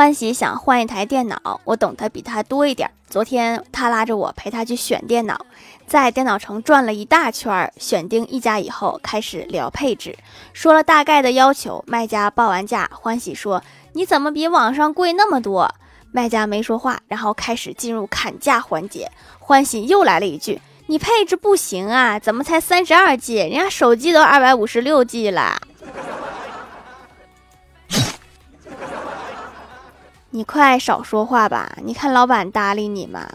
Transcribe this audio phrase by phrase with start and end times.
[0.00, 2.90] 欢喜想换一台电脑，我懂得比他多一点。
[3.10, 5.44] 昨天他拉着我陪他去选电脑，
[5.86, 10.16] 在电脑城转了一大圈，选定一家以后，开始聊配置，
[10.54, 11.84] 说了大概的要求。
[11.86, 15.70] 卖家报完价，欢喜说：“你怎么比网上贵那么多？”
[16.12, 19.12] 卖家没说话，然后开始进入砍价环节。
[19.38, 23.34] 欢喜又来了一句：“你配置不行啊，怎么才三十二 G？
[23.34, 25.60] 人家手机都二百五十六 G 了。”
[30.32, 31.72] 你快少说话吧！
[31.82, 33.28] 你看老板搭理你吗？